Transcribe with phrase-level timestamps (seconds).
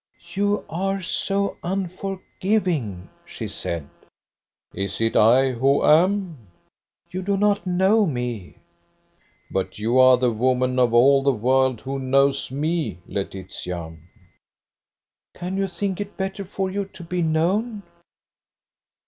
[0.33, 3.87] "You are so unforgiving," she said.
[4.73, 6.47] "Is it I who am?"
[7.11, 8.57] "You do not know me."
[9.51, 13.95] "But you are the woman of all the world who knows me, Laetitia."
[15.35, 17.83] "Can you think it better for you to be known?"